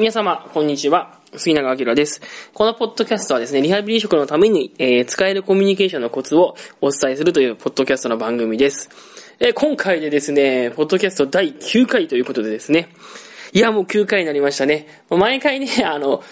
[0.00, 1.18] 皆様、こんにちは。
[1.36, 2.22] 杉永明です。
[2.54, 8.88] このポッドキャストはですね、リハビリ職のために、えー、使えるコミュニケーションのコツをお伝えするというポッドキャストの番組です。
[9.40, 12.88] えー、今回でですね、ポッドキャスト第9回ということでですね、
[13.52, 14.86] いや、もう9回になりましたね。
[15.10, 16.24] 毎回ね、あの、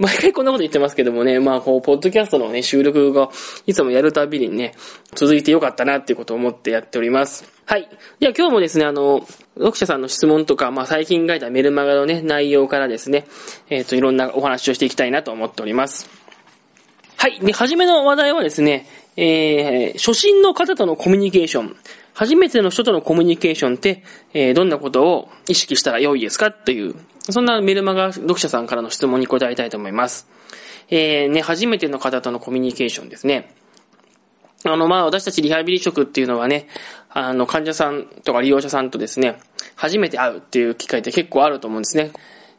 [0.00, 3.28] 毎回こんなこと言ってますけどもね、まあ、こう、ポッドキャストのね、収録が、
[3.66, 4.72] いつもやるたびにね、
[5.14, 7.44] 続いてよかったなっていうことを思ってやっております。
[7.66, 7.86] はい。
[8.18, 9.26] では今日もですね、あの、
[9.58, 13.26] 読者さんの質問とか、まあ、最近書いたメルマガのね、内容からですね、
[13.68, 16.08] えっ、ー、と、いろんなお話をしていきたいなと思っております。
[17.18, 17.38] はい。
[17.38, 18.86] で、はじめの話題はですね、
[19.18, 21.76] えー、初心の方とのコミュニケーション。
[22.14, 24.02] 初めての人とのコミュニケーションって、
[24.34, 26.94] えー、どんなことを意識したら良いですかという
[27.32, 30.28] そんなメルマガ読者さんからの質問に答えたいと思います。
[30.88, 33.54] えー、ね、初めての方とのコミュニケーションですね。
[34.64, 36.66] あの、ま、私たちリハビリ職っていうのはね、
[37.08, 39.38] あの、患者さんとか利用者さんとですね、
[39.76, 42.10] 初めて会うっていう機会って結構あると思うんですね。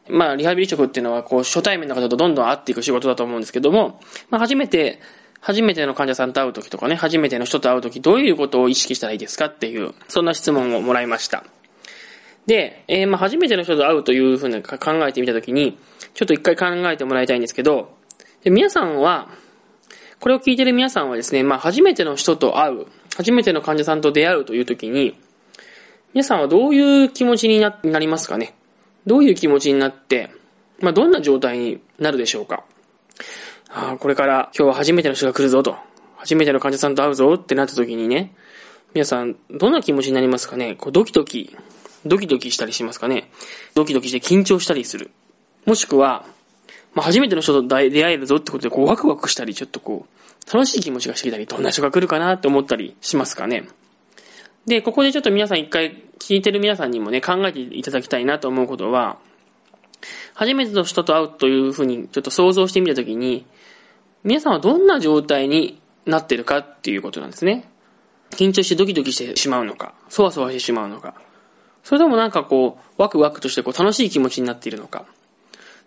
[0.08, 5.00] まあ、リハビリ職っていうのは、こう、初対面の方とどんどん会っていく仕事だと思うんですけども、まあ、初めて、
[5.44, 11.44] 初めての患者さんと会うときとかね、初めての人と会うとき、どういうことを意識したらいいですかっていう、そんな質問をもらいました。
[12.46, 15.76] で、えー、まあ初めての人と会うというふうに考えてみたときに、
[16.14, 17.96] ちょっと一回考えてもらいたいんですけど、
[18.44, 19.30] で皆さんは、
[20.20, 25.18] これを聞いてる皆さんはですね、まあ初めての人と会う、初めての患者さんと出会うというときに、
[26.14, 28.54] 皆さんはどういう気持ちになりますかね？
[29.06, 30.30] どういう気持ちになって、
[30.78, 32.64] まあどんな状態になるでしょうか？
[33.74, 35.76] ああこれから今日は初めての人が来るぞと、
[36.16, 38.34] 初めての患者さんと会うぞってなったときにね、
[38.92, 40.74] 皆さんどんな気持ちになりますかね？
[40.74, 41.56] こうドキドキ
[42.04, 43.30] ドキドキしたりしますかね？
[43.74, 45.10] ドキドキして緊張したりする。
[45.64, 46.26] もしくは、
[46.94, 53.68] まあ、初めての人と出会えるぞってことで、こう、ワクワクしたり、ちょっとこう、楽しい気持ちがしてきたり、どんな人が来るかなって思ったりしますかね？
[54.66, 59.16] で、ここでちょっと皆さん一回、聞いてる皆さんにもね、考えていただきたいなと思うことは、
[60.34, 63.46] 初めての人と会うというふうにちょっと想像してみたときに、
[64.24, 67.68] 皆さんはどんな状態になってるかっていうことなんですね。
[68.30, 71.14] 緊張してドキドキしてしまうのか、そわそわしてしまうのか、
[71.82, 75.04] それともなんかこう、ワクワクとしてこう楽しい気持ちになっているのか。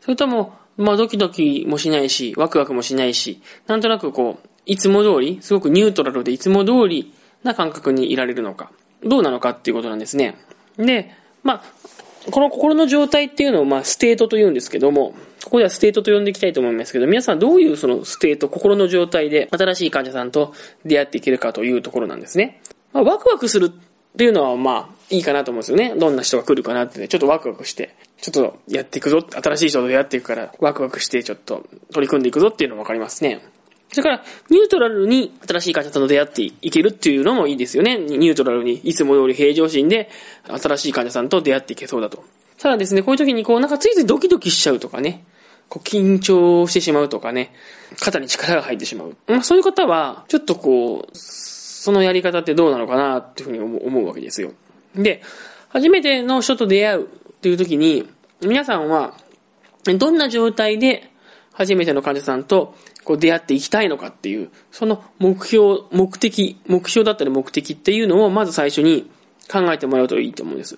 [0.01, 7.13] それとも、まあドキドキもしないし、ワクワクもしないし、なんとなくこう、いつも通り、すごくニュートラルでいつも通り
[7.43, 8.71] な感覚にいられるのか。
[9.03, 10.37] どうなのかっていうことなんですね。
[10.77, 11.11] で、
[11.43, 11.63] まあ、
[12.31, 15.13] この心の状態っていうのを、まあ、 state と言うんですけども、
[15.43, 20.53] ここでは state と呼んでいきたいと思いますけど、皆さんどういうその state、心の状態で新しい患者さんと
[20.85, 22.61] 出会っていけるかというところなんですね。
[22.93, 23.71] まあ、ワクワクする
[24.15, 25.93] っていうのは、まあ、いいかなと思うんですよね。
[25.95, 33.41] どんな人が来るかなってね、ちょっとワクワクして、ちょっとやっていくぞ、新しい人と出会っていくから、ワクワクしてちょっと取り組んでいくぞっていうのもわかりますね。
[33.95, 37.97] それから、ニュートラルに新しい会社との出会っていけるっていうのもいいですよね。
[37.97, 40.09] ニュートラルにいつも通り平常心で
[40.47, 42.25] 新しい患者さんと出会っていけそうだと。
[42.59, 45.23] ただですね、こういう時にこうなんかついついドキドキしちゃうとかね、
[45.69, 47.53] こう緊張してしまうとかね、
[48.01, 49.15] 肩に力が入ってしまう。
[49.27, 54.51] まあそういう方は、ちょっとこう、そのやり方ってどうなのかなっていうふうに思うわけですよ。
[54.95, 55.21] で、
[55.69, 57.07] 初めての人と出会うっ
[57.41, 58.07] ていう時に、
[58.41, 59.13] 皆さんは、
[59.85, 61.11] どんな状態で
[61.53, 62.75] 初めての患者さんと
[63.05, 69.09] こう出会っていきたいのかっていう、その目標、目的、目標だったり目的っていうのをまず最初に
[69.49, 70.77] 考えてもらうといいと思うんです。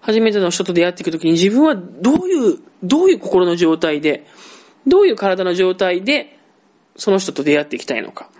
[0.00, 4.26] 初めての人と出会っていくときに自分はどういう、どういう心の状態で、
[4.86, 6.38] どういう体の状態で、
[6.96, 8.30] その人と出会っていきたいのか。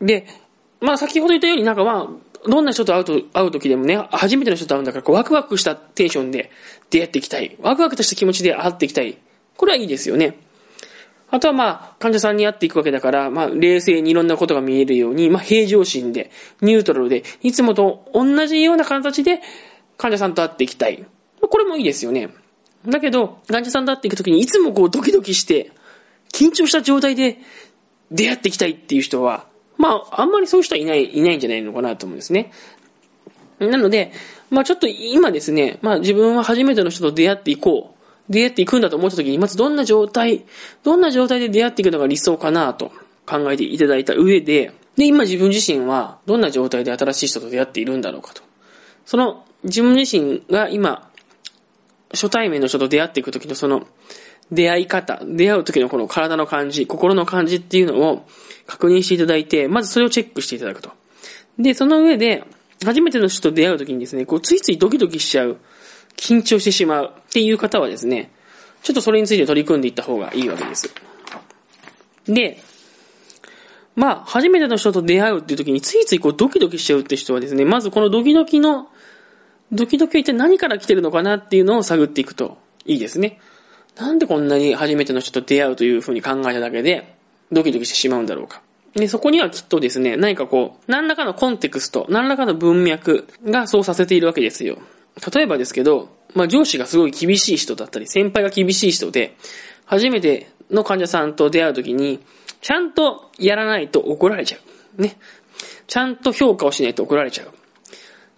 [0.00, 0.26] で、
[0.80, 6.50] まあ先ほど言ったようになんかまあ、どんな人と会うと、会う時でもね、初めての人と会うんだから、こうワクワクしたテンションで
[6.90, 7.56] 出会っていきたい。
[7.60, 9.16] ワクワクとした気持ちで会っていきたい。
[9.56, 10.36] これはいいですよね。
[11.32, 19.40] あとはまあ、患者さんに会っていくわけだから、まあ、冷静にいろんなことが見えるように、まあ、平常心で、ニュートラルで、いつもと同じような形で、
[19.96, 21.06] 患者さんと会っていきたい。
[21.40, 22.28] これもいいですよね。
[22.86, 25.72] だけど、患者さんと会っていくときに、いつもこう、ドキドキして、
[26.34, 27.38] 緊張した状態で
[28.10, 29.46] 出会っていきたいっていう人は、
[29.78, 32.52] まあ、あんまりそういう人はいない、いないんじゃないのかなと思うんですね。
[33.58, 34.12] なので、
[34.50, 38.01] まあちょっと今ですね、まあ自分は初めての人と出会っていこう。
[38.28, 40.44] 出会っていくんだと思った時に、まずどんな状態、
[40.82, 42.92] どんな状態で出会っていくのが理想かなと
[43.26, 48.42] 考えていただいた上で、で、今自分自身はどんな状態で新しい人と出会っているんだろうかと。
[49.04, 51.10] その自分自身が今、
[52.10, 53.86] 初対面の人と出会っていく時のその
[54.50, 58.26] 出会い方、出会う時のこの体の感じ、心の感じっていうのを
[58.66, 60.90] 確認していただいて、まずそれをチェックしていただくと。
[61.58, 62.44] で、その上で、
[62.84, 65.58] 初めての人と出会う時にですね、こう、ついついドキドキしちゃう、
[66.16, 68.30] 緊張してしまうっていう方はですね、
[68.82, 70.92] ちょっとそれについて取り組んでいった方がいいわけです。
[72.26, 72.62] で、
[73.94, 78.88] まあ、初めての人と出会うっていう時についついこうドキドキしちゃうって人はですね、まずこのドキドキの、
[79.70, 83.38] ドキドキは一体何から来てるのかなっていうのを探っていくといいですね。
[83.96, 87.16] なんでこんなに初めての人と出会うというふうに考えただけで、
[87.50, 88.62] ドキドキしてしまうんだろうか。
[88.94, 94.78] で、そこにはきっとですね、何かこう、何らかのコンテクスト、何らかの文脈がそうさせているわけですよ。
[95.34, 99.36] 例えばですけど、まあ上司がすごい厳しい人だったり、先輩が厳しい人で、
[99.84, 102.20] 初めての患者さんと出会うときに、
[102.60, 104.58] ちゃんとやらないと怒られちゃ
[104.98, 105.02] う。
[105.02, 105.18] ね。
[105.86, 107.48] ちゃんと評価をしないと怒られちゃう。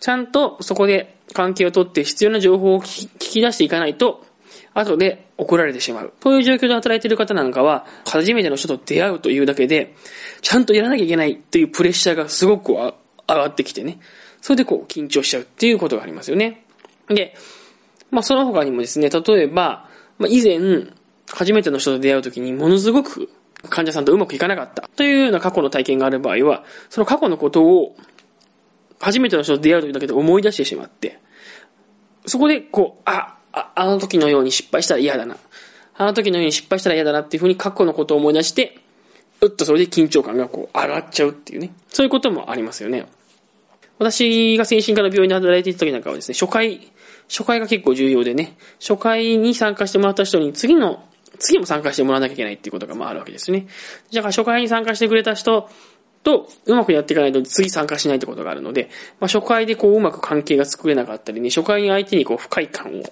[0.00, 4.24] ちゃんとそこで関係をとって必要な情報を聞き出していかないと、
[4.74, 6.12] 後で怒られてしまう。
[6.22, 9.94] そういう状況で働いている方なんかは、初めての人と出会うというだけで、
[10.42, 12.94] ちゃんとやらなきゃいけないというプレッシャーがすごく上
[13.28, 14.00] がってきてね。
[14.40, 16.63] それでこう緊張しちゃうっていうことがありますよね。
[17.08, 17.34] で、
[18.10, 20.86] まあその他にもですね、例えば、まあ以前、
[21.28, 23.30] 初めての人と出会うときにものすごく
[23.70, 27.96] 患者さんとうまくいかなかったというような過去の体験がある場合は、その過去のことを
[29.00, 31.20] 初めての人と出会うときだけで思い出してしまって、
[32.26, 35.36] そこでこう、あ、あ、あの時のように失敗したら嫌だな。
[35.96, 38.78] あの時のように失敗したら嫌だなっていうふうに過去のことを思い出して、
[39.40, 41.72] うっとそれで緊張感がこう上がっちゃうっていうね。
[41.88, 43.06] そういうこともありますよね。
[43.98, 46.90] 私が精神科の病院で働いていた時なんかはですね、初回、
[47.28, 51.04] 初回が結構重要でね、初回に参加してもらった人に次の、
[51.38, 53.66] 次も参加してもらわなきゃいけないっていうことがまああるわけですね。
[54.10, 55.68] じゃあ初回に参加してくれた人
[56.22, 58.88] とうまくやっていかないと次参加しないってことがあるので、
[59.20, 63.02] まあ初回でこううまく関係が作れなかったりね、初回に相手にこう不快感を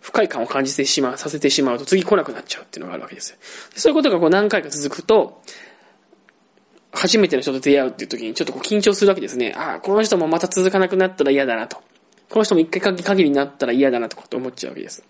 [0.00, 3.36] 不快感を感じてしまう、させてしまうと次来なくなっちゃうっていうのがあるわけです。
[3.74, 5.42] そういうことがこう何回か続くと、
[6.92, 9.52] 初めての人と出会うっていう時にちょっとこう緊張するわけですね。
[9.56, 11.78] ああ、この人もまた続かなくなったら嫌だなと。
[12.30, 15.04] この人も一回限りになったら嫌だなとかって思っちゃうわけです。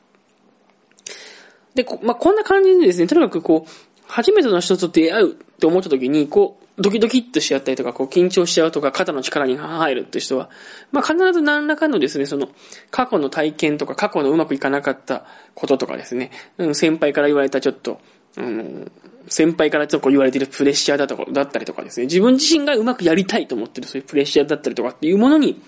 [1.75, 3.71] で、こ,、まあ、こんな感じでですね、とにかくこう、
[4.09, 10.51] 初めての人と出会うって思った時に、こう、ドキドキっとしちゃったりとか、こう緊張しちゃうとか、肩の力に入るって人は、
[10.93, 12.49] まあ必ず何らかのですね、その、
[12.91, 15.25] 過去の体験とか、過去のうまくいかなかった
[15.55, 18.01] こととかですね、うん、先輩から言われたちょっと、
[18.37, 18.93] うん、
[19.29, 25.61] 先輩からちょっと言われてるプレッシャーだと、だったりとかですね、自分自身がうまくやりたいと思ってるそういうプレッシャーだったりとかっていうものに、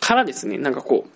[0.00, 1.06] からですね、なんかこ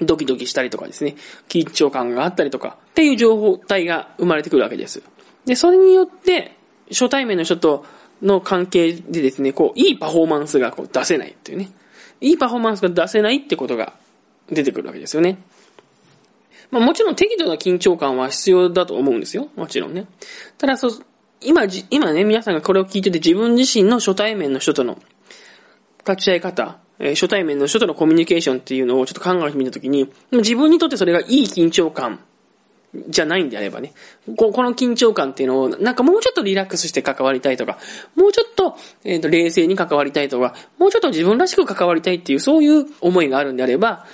[0.00, 1.16] う、ドキドキしたりとかですね、
[1.48, 5.02] 緊張感があったりとか、っていう情報体が生まれてくるわけです。
[5.44, 6.56] で、それによって、
[6.90, 7.84] 初対面の人と
[8.22, 11.70] の関係でですね、こう、いいパフォーマンスがこう出せないっていうね。
[12.20, 13.94] いいパフォーマンスが出せないってことが
[14.50, 15.38] 出てくるわけですよね。
[16.70, 19.48] まあもちろん適度な緊張感は必要だと思うんですよ。
[19.56, 20.06] もちろんね。
[20.58, 20.92] ただそう、
[21.40, 24.98] 今、今ね、皆さんがこれを聞いてて自分自身の初対面の人との
[26.06, 32.20] 立ち会い方、え、初対面の人とのコミュニケーションっていうのをちょっと考えてみたときに、自分にとってそれがいい緊張感
[33.08, 33.92] じゃないんであればね、
[34.36, 37.78] ここの緊張感っていうのを、なんかもうちょっとリラックスして関わりたいとか、
[38.16, 44.06] もうちょっと、えっ、ー、と、冷静に関わりたいとか、もうちょっと自分らしく関わりたいっていう、そういう思いがあるんであれば、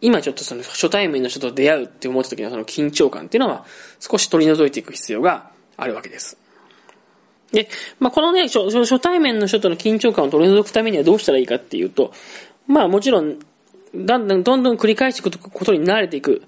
[0.00, 3.64] 今ちょっとその初対面の人と出会うって思った時のその緊張感っていうのは、
[3.98, 6.38] 少し取り除いていく必要があるわけです。
[7.52, 7.68] で、
[7.98, 12.12] まあ、このね初、初対面の人との緊張感を取り除くためにはどうしたらいいかっていうと、
[12.66, 13.38] まあもちろん、
[13.94, 16.42] だんだんどんどん繰り返していくことに慣れていく。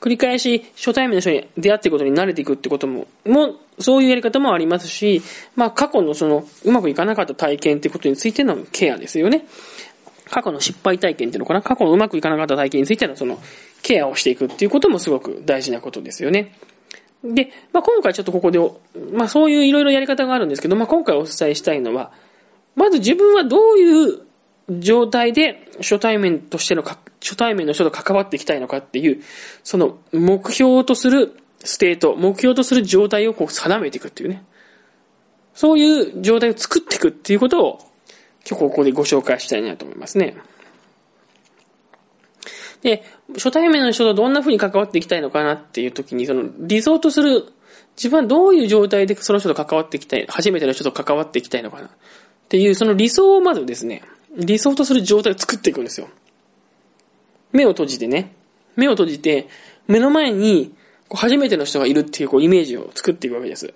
[0.00, 5.22] 繰り返し初対面の人に出会っていくことに慣れていくってことも、もうそういうやり方もありますし、
[5.56, 9.44] まあ過去のそのうまくいかなかった体験ってことについてのケアですよね。
[10.30, 13.38] 過去の失敗体験っていうのかな過去のうまくいかなかった体験についてのその
[13.82, 16.52] ケアをしていくっていうこともすごく大事なことですよね。
[17.24, 18.58] で、まあ今回ちょっとここで、
[19.12, 22.12] まあそういういろいろやり方があるんですけど、まあ今回お伝えしたいのは、
[22.76, 24.20] まず自分はどういう
[24.70, 29.22] 状態で初対面としてのか、初対面の人と関わっていきたいのかっていう、
[29.64, 34.44] その目標とする state、目標とする状態をこう定めていくっていうね。
[35.54, 37.78] そういう状態を作っていくっていうことを、
[38.48, 40.36] 今日ここでご紹介したいなと思いますね。
[42.82, 43.04] で、
[43.34, 47.44] 初対面の人とどんな風に関わっていきたいのかなっていう時に、その理想とする、
[47.96, 51.90] 自分はどういう状態でその人と関わっていきたい、初めての人と関わっていきたいのかなっ
[52.48, 54.02] ていう、その理想をまずですね、
[54.36, 56.08] 理想とする状態を作っていくんですよ。
[57.52, 58.34] 目を閉じてね。
[58.76, 59.48] 目を閉じて、
[59.88, 60.74] 目の前に
[61.10, 63.72] 初めての人がいるっていうこうイメージを作っていくわけです。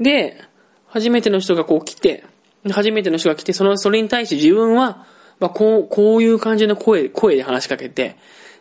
[0.00, 0.40] で、
[0.86, 2.24] 初めての人がこう来て、
[2.70, 5.06] 初めての人が来て、その、それに対して自分は、
[5.40, 8.16] まあ、こう、こういう感じの声、声で話しかけて、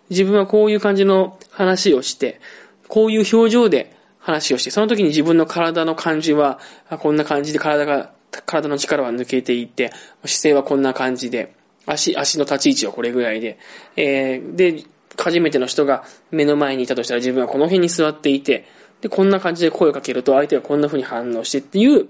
[0.10, 2.39] 自分はこういう感じの話をして、
[2.88, 6.60] こういう表情で話をして、その時に自分の体の感じは、
[7.00, 8.12] こんな感じで体が
[8.46, 9.91] 体の力は抜けていって、
[10.25, 11.53] 姿勢はこんな感じで、
[11.86, 13.57] 足、足の立ち位置はこれぐらいで、
[13.96, 14.84] えー、で、
[15.17, 18.65] 初めての人が目の前にいたとしたら自分はこの辺に座っていて、
[19.01, 22.07] で、こんな感じで声をかけると相手がこんな風に反応してっていう、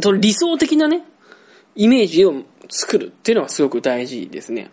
[0.00, 1.02] その理想的なね、
[1.74, 4.70] イメージを作るっていうのはすごく大事ですね。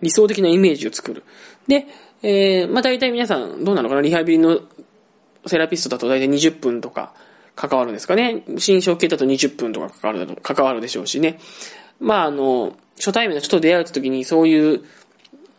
[0.00, 1.24] 理想的なイメージを作る。
[1.68, 1.86] で、
[2.22, 4.00] えー、まあ大体皆さんどうなのかな？
[4.00, 4.60] リハビリの
[5.46, 7.14] セラピストだと大体20分とか
[7.54, 8.44] 関わるんですかね？
[8.58, 11.38] 新症系だと20分とか関わる、関わるでしょうしね。
[12.00, 14.84] まああの、初対面の人と出会うときにそういう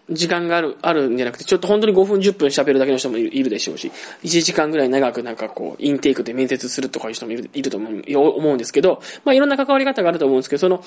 [0.10, 3.92] 時間がある、あるんじゃなくて、ちょっと本当に5分10分喋るだけの人もいるでしょうし、
[4.24, 7.88] 1時間ぐらい長くなんかこう、インテークで面接するとかいう人もいるいると思
[8.52, 10.84] うんですけど、まあいろんな関わり方があると思うんですけど、その、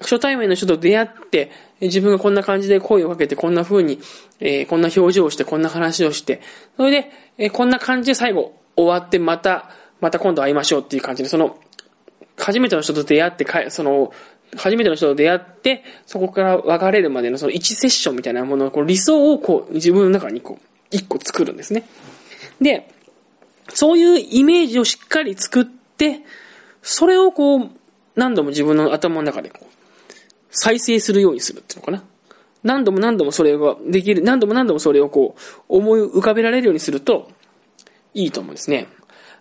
[0.00, 4.00] 初対面の人と出会って、自分がこんな感じで声をかけて、こんな風に、
[4.40, 6.40] えー、こんな表情をして、こんな話をして、
[6.76, 11.58] それで、えー、こんな感じで最後終わって、また、また今度会いましょうっていう感じで、その、
[12.36, 14.12] 初めての人と出会って、その、
[14.56, 21.84] 初めての人と出会って、そこから別れるまでのその1セッションみたいなもの、こう理想をこう自分の中にこう、一個作るんですね。
[22.60, 22.90] で、
[23.68, 26.20] そういうイメージをしっかり作って、
[26.82, 27.70] それをこう、
[28.16, 29.79] 何度も自分の頭の中でこう、
[30.50, 32.02] 再生するようにするっていうのかな。
[32.62, 37.30] 何度も何度もそれができる、何度も何度もそれをこう、思い浮かべられるようにすると、
[38.12, 38.88] いいと思うんですね。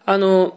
[0.06, 0.56] あの、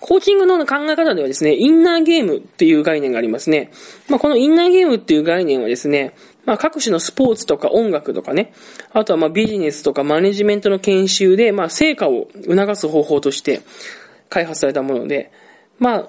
[0.00, 3.70] コーチングの考え方ではですね、インナーゲームっていう概念がありますね。
[4.08, 6.14] まあ、このインナーゲームっていう概念はですね、
[6.46, 8.52] まあ、各種のスポーツとか音楽とかね、
[8.92, 13.60] あとはまビジネスとかマネジメントの研修で、まあ、成果を促す方法として
[14.30, 15.30] 開発されたもので、
[15.78, 16.08] まあ、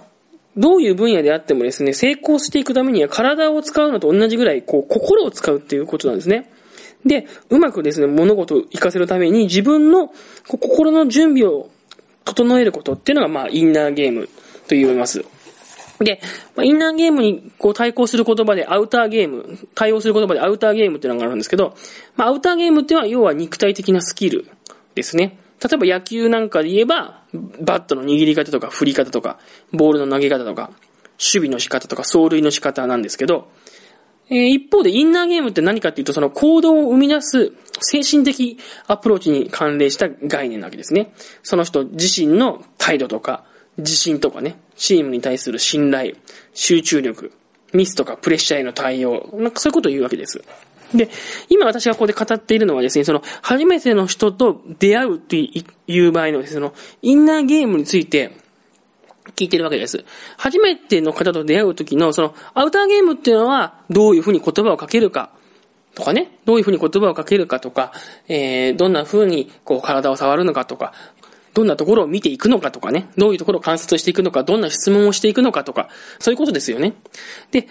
[0.58, 6.52] どういう分野であってもですね、成功していくためには体を使うのと同じぐらい、こう、心を使うっていうことなんですね。
[7.06, 10.14] で、うまくですね、物事を活かせるために自分の
[10.48, 11.70] 心の準備を
[12.26, 14.28] 整えることっていうのが、まあ、インナーゲーム
[14.68, 15.26] と言います。
[16.00, 16.20] で、
[16.56, 21.76] まあ、インナーゲームにこう対抗する言葉でアウターゲーム、対応する言葉でアウターゲームっていうのがあるんですけど、
[22.16, 24.48] まあ、アウターゲームっていうのは要は肉体的なスキル
[24.96, 25.38] ですね。
[25.64, 27.24] 例えば野球なんかで言えば、
[27.62, 29.38] バットの握り方とか振り方とか、
[29.72, 30.72] ボールの投げ方とか、
[31.20, 33.48] 守備の仕方とか、走塁の仕方なんですけど、
[34.30, 37.52] えー、一方でインナーゲームって何かっていうと、その行動を生み出す
[37.82, 41.14] 精神的アプローチに関連した概念なわけですね。
[41.44, 43.44] その人自身の態度とか、
[43.78, 46.16] 自信とかね、チームに対する信頼、
[46.54, 47.32] 集中力、
[47.74, 50.42] ミスとかプレッシャーへの対応、なんかそういうことを言うわけです。
[50.94, 51.10] で、
[51.50, 58.32] 今私がここで語っているのはですね、その、初めての人と出会うっていう場合のですね、その、インナーゲームについて、
[59.36, 60.04] 聞いてるわけです。
[60.38, 65.32] 初めての方と出会う時の、その、アウターゲームっていうのは、どういうふうに言葉をかけるか、
[65.96, 67.92] とかね、どういうふうに言葉をかけるかとか、
[68.28, 70.94] えー、どんなふうに、こう、体を触るのかとか、
[71.54, 76.94] どんなところを見ていくのかとかね、どういうところを観察していくのか、どんな質問をしていくのかとか、そういうことですよね。
[77.52, 77.68] で、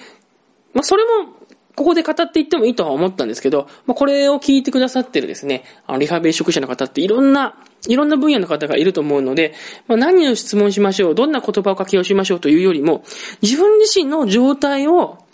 [0.74, 1.39] まあ、それも、
[1.80, 7.56] ここで語っていってもいいとは思ったんですけど、まあ、これを聞いてくださってるですね、あの、リハビリ職者の方っていろんな、
[7.88, 9.54] いろんな分野の方がいると思うので、
[9.88, 13.02] まあ、何を質問しましょう、どんな言葉を書きをしましょうというよりも、
[13.40, 15.24] 自分自身の状態を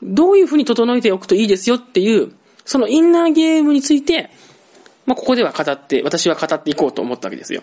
[0.00, 2.30] どういうふうに整えておくといいですよっていう、
[2.64, 4.30] そのインナーゲームについて、
[5.04, 7.62] まあ、ここでは語って、私は語っていこうと思ったわけですよ。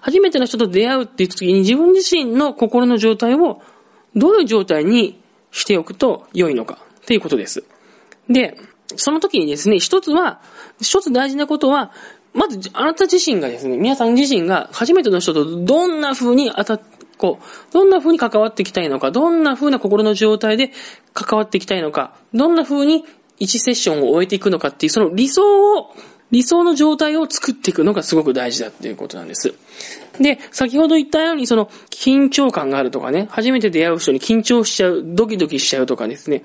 [0.00, 3.60] 初めての人と出会うって言った時に自分自身の心の状態を
[4.16, 6.78] どういう状態にしておくと良いのか
[7.10, 7.64] っていうことです。
[8.28, 8.56] で、
[8.94, 10.40] その時にですね、一つは、
[10.80, 11.90] 一つ大事なことは、
[12.32, 16.80] まず、あなた自身がですね、皆さん自身が初めての人とどんな風に当たっ、
[17.18, 20.70] こう、どんな風に関わっていきたいのか、どんな風な心の状態で
[21.12, 23.04] 関わっていきたいのか、どんな風に
[23.40, 25.92] 1セッションを終えていくのかっていう、その理想を、
[26.30, 29.52] 理想の状態を作っていくのがすごく大事だっていうことなんです。
[30.20, 36.44] で、先ほど言ったように、その、緊張感があるとかね、初めて出会う人に緊張しちゃう、ドキドキしちゃうとかですね、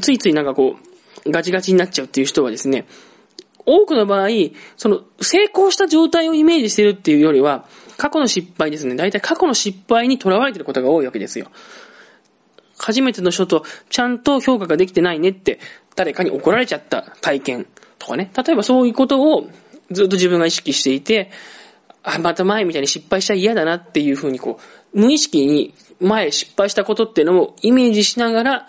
[0.00, 0.76] ついついなんかこ
[1.24, 2.86] う、ガチガチになっちゃうっていう人はですね、
[3.64, 4.28] 多くの場合、
[4.76, 7.66] その、成功した状態をイメージしてるっていうよりは、
[7.96, 8.94] 過去の失敗ですね。
[8.94, 11.48] 大体過去の失敗にとらわれてることが多いわけですよ。
[12.78, 15.58] 初めての人とちゃんと評価ができてないねって
[15.94, 17.66] 誰かに怒られちゃった体験
[17.98, 18.30] とかね。
[18.36, 19.48] 例えばそういうことを
[19.90, 21.30] ずっと自分が意識していて、
[22.02, 24.60] あ、また前みたいに失敗したら嫌だなっていうふうにこ
[24.94, 28.68] う、無意識に前失敗したことっていうのをイメージしながら、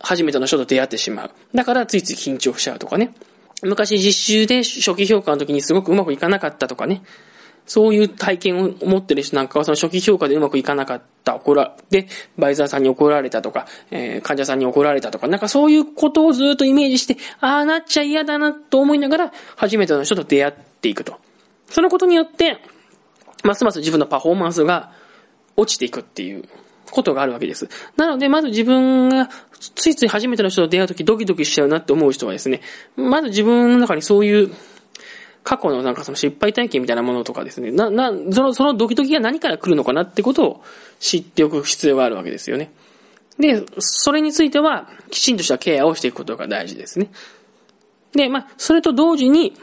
[0.00, 1.30] 初めての人と出会ってしまう。
[1.54, 3.14] だからついつい緊張しちゃうとかね。
[3.62, 7.02] 昔実習で初期評価の時にすごくうまくいかなかったとかね。
[7.66, 21.18] そういう体験を持ってる人なんかはその初期評価でうまくいかなかった、怒ら、で、バイザーさんに怒られたとか、えー、患者さんに怒られたとか、なんかそういうことをずっとイメージして、ああなっちゃ嫌だなと思いながら、初めての人と出会っていくと。
[21.70, 22.58] そのことによって、
[23.42, 24.92] ますます自分のパフォーマンスが
[25.56, 26.44] 落ちていくっていう
[26.94, 27.68] ことがあるわけです。
[27.96, 32.60] なので、まず自分がついつい初めての人と出会うときドキドキしちゃうなって思う人はですね、
[32.96, 34.50] まず自分の中にそういう
[35.42, 40.64] 過去のなんかその失敗体験みたいなものとかですね、な、な、その、そのドキドキが何から来るのかなってことを
[41.00, 42.72] 知っておく必要があるわけですよね。
[43.38, 47.10] で、それについては、きちんとしたケアをしていくことが大事ですね。
[48.12, 49.54] で、まあ、それと同時に、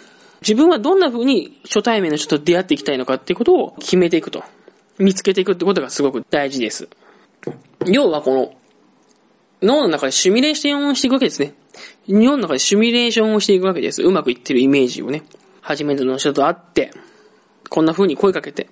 [0.42, 4.44] 自分はどんな風に初対面の人と出会っていきたいのかっていうことを決めていくと。
[4.98, 6.88] 見つけていくってことがすごく大事です。
[7.86, 8.54] 要はこの、
[9.62, 11.54] 脳の中でシミュレーションをしていくわけですね。
[12.08, 14.02] 日本の中でシミュレーションをしていくわけです。
[14.02, 15.24] うまくいってるイメージをね。
[15.62, 16.92] 初めての人と会って、
[17.70, 18.68] こんな風に声かけて、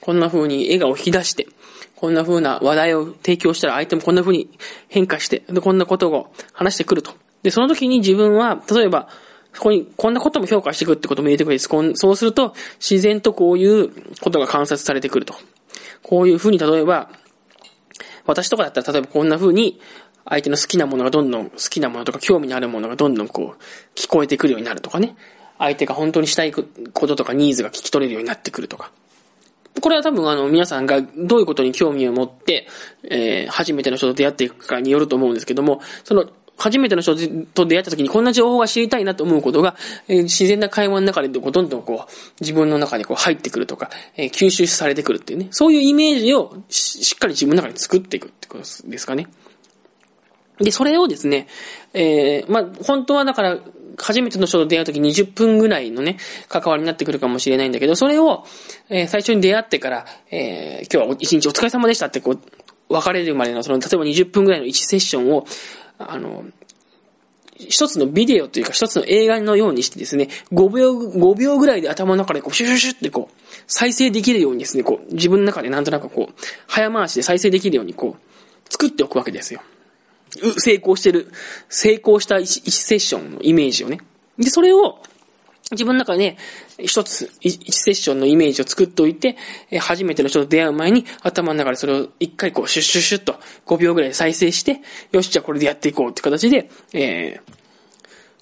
[0.00, 1.46] こんな風に笑顔を引き出して、
[1.96, 4.50] こんな風な話題を提供したら相手もこんな風に
[4.88, 7.14] 変化して、で、こんなことを話してくると。
[7.42, 9.08] で、その時に自分は、例えば、
[9.54, 11.68] そこに、こんなことも評価していくってことも入れてくるんです。
[11.68, 15.34] こんそうすると、自然とこういうことが観察されてくると。
[16.02, 17.08] こういう風に、例えば、
[18.26, 19.80] 私とかだったら、例えばこんな風に、
[20.28, 23.62] 相手の好きなものがどんどん、好きなものとか興味のあるものがどんどんこう、
[23.94, 25.16] 聞こえてくるようになるとかね。
[25.58, 26.62] 相手が本当にしたいこ
[27.06, 28.90] ととかニーズが聞き取れるようになってくるとか。
[29.80, 32.66] これは多分あの皆さんがどういうことに興味を持って、
[33.04, 36.26] えー、初めての人と出会っていくかによると思うんですけども、その
[36.56, 37.14] 初めての人
[37.54, 39.76] と出会った時にこんな情報が知りたいなと思うことが、
[40.08, 49.28] えー、自然な会話の中でどんどんこう、自分の中にこう入ってくるとか、えー、吸収されてくるっていうね、そういうイメージをしっかり自分の中に作っていくってことですかね。
[50.58, 51.48] で、それをですね、
[51.92, 53.58] えー、まあ、本当はだから、
[53.98, 58.44] 初めての人と出会うとき20分ぐらいのね、関わりになってくるかもしれないんだけど、それを、
[58.88, 62.40] えー、最初に出会ってから、えー、今日は一日お疲れ様でしたってこう、
[62.88, 65.46] 別れるまでの、その、例えば20分ぐらいの1セッションを、
[65.98, 66.44] あの、
[67.58, 76.34] 一つのビデオというか一つの映画のようにしてですね、5秒、5秒ぐらいで頭の中でこう、シュシュシュってこう、再生できるようにですね、こう、自分の中でなんとなくこう、
[76.66, 79.62] 早回しで再生できるようにこう、作っておくわけですよ。
[80.58, 81.30] 成功してる、
[81.68, 84.00] 成功した1セッションのイメージをね。
[84.38, 84.98] で、それを、
[85.72, 86.36] 自分の中で、
[86.78, 89.36] 一つ、一セッションのイメージを作っておいて、
[89.80, 94.80] 初めての人と出会う前に、頭の中でそれを一回こう、シュッシュッシュッと5秒ぐらい再生して、
[95.10, 97.52] よし、じゃあこれでやっていこうって形で、えー、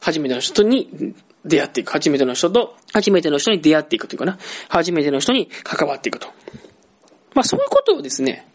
[0.01, 1.15] 初めての人に
[1.47, 1.93] 出会っていく。
[1.93, 4.39] 初めての人と、初めての人に出会っていくというかな。
[4.69, 6.29] 初めての人に関わっていくと。
[7.35, 8.47] まあそういうことをですね、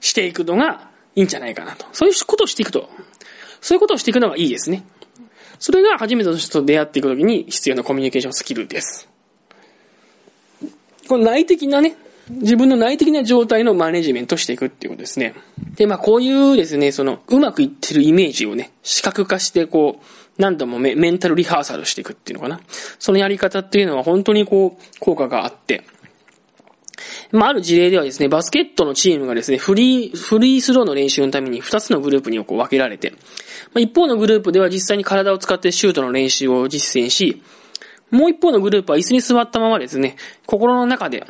[0.00, 1.86] していくのが、いいんじゃないかなと。
[1.92, 2.88] そういうことをしていくと。
[3.60, 4.84] そういうことをしていくのがいいですね。
[5.58, 9.08] それが初めての人と出会っていくときに必要なコミュニケーションスキルです。
[11.08, 11.96] この内的なね、
[12.30, 15.34] 自分の内的な状態のマネジメントしていくっていうことですね。
[15.76, 20.04] で、まあこういうですね、その、うまくいってるイメージをね、視覚化してこう、
[20.40, 22.60] 何度もメンタルリハーサルしていくっていうのかな。
[22.98, 25.82] そのやり方っていうのは本当にこう、効果があって、
[27.32, 33.16] まあ、ある事例ではですね、バスケットのチームがですね、フリー、フリースローの練習のために2つのグループにこう分けられて、ま
[33.76, 37.42] あ、一方のグループでは実際に体を使ってシュートの練習を実践し、
[38.10, 41.26] もう一方のグループは椅子に座ったままですね、心の中で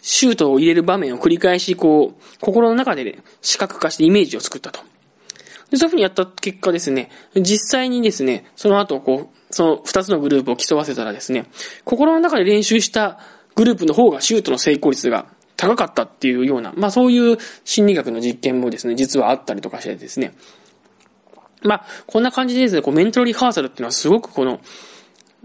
[0.00, 4.80] シュートを入れる場面を繰り返し、こう、心の中で、ね、視覚化してイメージを作ったと。
[5.70, 11.46] で、そういうふうにやった結果ですね、実際にですね、その後、こう、その二つのグループを競わせたらですね、
[11.84, 13.18] 心の中で練習した
[13.56, 20.34] グループの方がシュートの成功率が高かったっていうような、まあそういう心理学の実験もですね、実はあったりとかしてですね。
[21.62, 24.60] まあ、こんな感じでですね、こうメンタルリハーサルっていうのはすごくこの、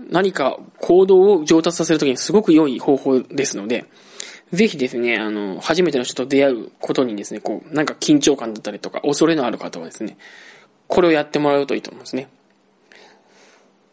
[0.09, 3.85] 何か行動を上達させるときにすごく良い方法ですので、
[4.51, 10.17] ぜひですね、あの、初めての人と出会うことにですね、こう、なんか緊張感だったりとか、恐れのある方はですね、
[10.87, 12.27] これをやってもらうといいと思うんですね。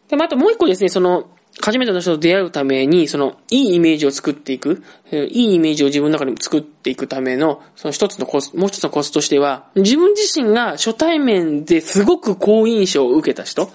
[0.09, 1.29] で、まあ、あともう一個ですね、その、
[1.61, 13.71] 初めての人と出会うために、その、いいイメージを作っていく、いいイメージを自分の中でも作っていくための、その一つのコス、もう一つのコスとしては、自分自身が初対面ですごく好印象を受けた人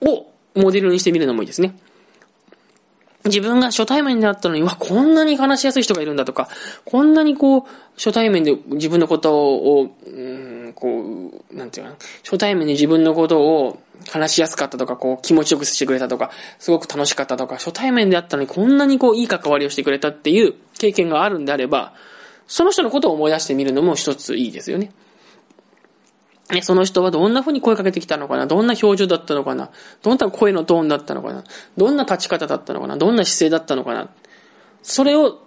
[0.00, 1.74] をモデルにしてみるのもいいですね。
[3.24, 6.48] 自分が初対面であったのに、わ、こんなに話しやすい人がいるんだとか、
[6.84, 7.62] こんなにこう、
[7.96, 21.94] 初対面で自分のことを、うん、こう、なんていうかな、初対面で自分のことを話しやすかったとか、こう、気持ちよくしてくれたとか、すごく楽しかったとか、初対面であったのにこんなにこう、いい関わりをしてくれたっていう経験があるんであれば、
[22.46, 24.92] その人のことを思い出してみるのも一ついいですよね。
[26.62, 28.46] その人はどんな風に声かけてきたのかな？
[28.46, 29.70] どんな表情だったのかな？
[30.02, 31.44] どんな声のトーンだったのかな？
[31.76, 32.96] どんな立ち方だったのかな？
[32.96, 34.10] どんな姿勢だったのかな？
[34.82, 35.40] それを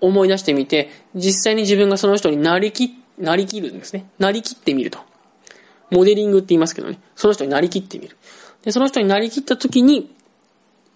[0.00, 4.06] 思い出してみて、実際に自分がその人になりき、なりきるんですね。
[4.18, 4.98] なりきってみると。
[5.90, 6.98] モデリングって言いますけどね。
[7.16, 8.16] その人になりきってみる。
[8.62, 10.14] で、その人になりきった時に、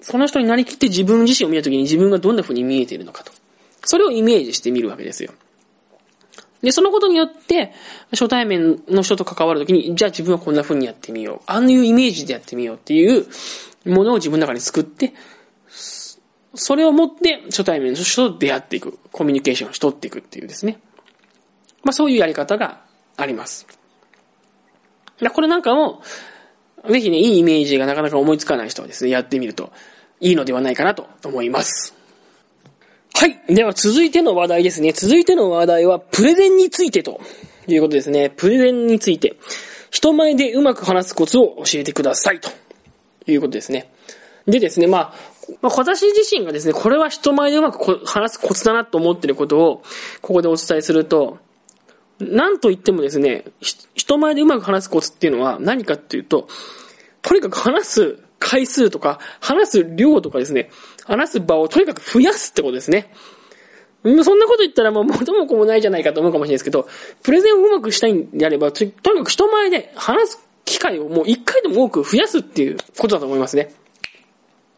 [0.01, 3.33] その人になりきって自分自身を見た時に自分がどんな風に見えているのかと。
[3.85, 5.33] それをイメージしてみるわけですよ。
[6.67, 7.73] で、そのことによって、
[8.11, 11.41] 初対面の人と関わるときに、じゃあ自分はこんな風にやってみよう。
[11.47, 13.25] ああいうイメージでやってみようっていう
[13.85, 15.15] ものを自分の中に作って、
[15.69, 18.99] それを持って初対面の人と出会っていく。
[19.13, 20.81] コミュニケーションをしとっていくっていうですね。
[21.85, 22.81] まあそういうやり方が
[23.17, 23.65] あります。
[25.33, 26.03] これなんかも、
[26.91, 29.73] ぜひね、いいイメージがなかなか思いつかない人はですね、やってみると
[30.19, 31.96] いいのではないかなと思います。
[33.19, 33.55] はい。
[33.55, 34.93] では続いての話題ですね。
[34.93, 37.19] 続いての話題は、プレゼンについてと
[37.67, 38.29] いうことですね。
[38.29, 39.37] プレゼンについて、
[39.91, 42.51] 人前でうまく話すコツを教えてくださいと
[43.27, 43.91] いうことですね。
[44.47, 45.15] でですね、まあ、
[45.63, 49.83] まあ、私自身がですね、これは人前でうまく話すコツだなと思っていることを、
[50.21, 51.39] ここでお伝えすると、
[52.21, 53.45] なんと言ってもですね、
[53.95, 56.49] 人前でうまく話すコツっていうのは何かっていうと、
[57.23, 60.71] とにかく話す回数とか、話す量とかですね、
[61.07, 63.13] 話す場をとにかく増やすってことですね。
[64.03, 66.89] そんなこと言ったらもう元も子もないじゃないかと思うかもしれないですけど、
[67.23, 73.75] プレゼンをうまくしたいんであれば、とにかく人前で話す機会をもう一回でも多く増やすっていうことだと思いますね。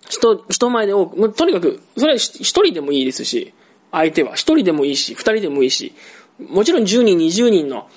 [0.08, 3.52] 人、人前で多く、とにかく、それは一人でもいいですし、
[3.92, 5.94] 相手は一人でもいいし、二人でもいいし、
[6.38, 7.88] もちろん10人、20人の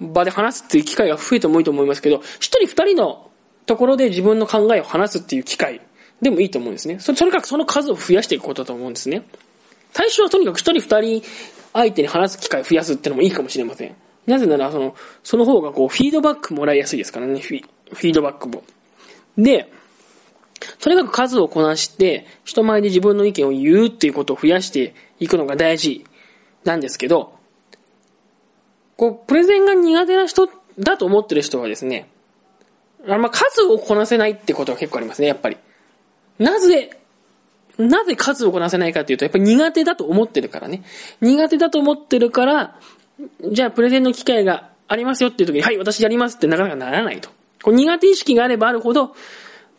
[0.00, 3.30] 場で話すっていう機会が増えてもいいと思いますけど、一人二人の
[3.66, 5.80] ところで自分の考えを話すっていう機会
[6.20, 6.98] でもいいと思うんですね。
[7.00, 9.22] そ、とにかくその数を増やしていくことだと思うんですね。
[9.92, 11.22] 最初はとにかく一人二人
[11.72, 13.94] 相手に話す機会を増やすってのもいいかもしれません。
[14.26, 18.62] なぜなら、その、その方がこう、フィードバックもらいやすいですからね、フィードバックも。
[19.36, 19.72] で、
[20.78, 26.04] とにかく数をこなして、人前で自分の意見を言うっていうことを増やしていくのが大事
[26.64, 27.32] なんですけど、
[28.96, 32.10] こう、プレゼンが苦手な人だと思ってる人はですね、
[33.08, 35.56] あんま、数をこなせないってことが結構ありますね、やっぱり。
[36.40, 36.98] なぜ、
[37.78, 40.82] なぜ数をこなせないかっていうと、やっぱり苦手だと思ってるからね。
[41.20, 42.80] 苦手だと思ってるから、
[43.52, 47.28] じゃあプレゼンの機会がありますよっていう時に、はい、私やりますってなかなかならないと。
[47.62, 49.14] こう苦手意識があればあるほど、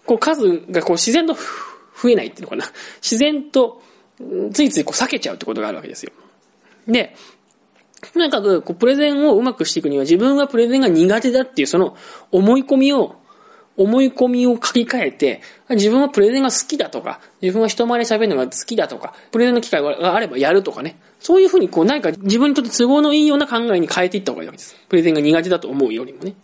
[0.05, 2.65] こう数がこう自然と増えないっていうのかな。
[3.01, 3.81] 自然と、
[4.53, 6.11] ついついこう避けちゃうってことがあるわけですよ。
[6.87, 7.15] で、
[8.13, 11.95] とにかく、こう、プレゼンをうまくしていくには、自分はプレゼンが苦手だっていう、その
[12.31, 13.15] 思い込みを、
[13.81, 20.99] 思い込みを書き換えて、自分はプレゼンが好きだとか、自分は人前で喋るのが好きだとか、プレゼンの機会があればやるとかね。
[21.19, 24.75] そういうふうに、こう、何か自分にとって都合のいいような考えに変えていった方がいいわけです。
[24.89, 26.35] プレゼンが苦手だと思うよりもね。